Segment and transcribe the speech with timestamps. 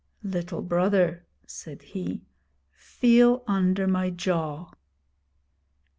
[0.23, 2.25] 'Little Brother,' said he,
[2.73, 4.71] 'feel under my jaw.'